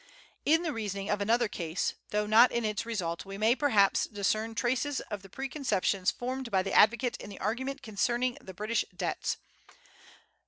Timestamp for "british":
8.55-8.83